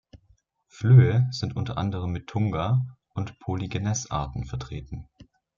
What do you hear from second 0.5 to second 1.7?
Flöhe sind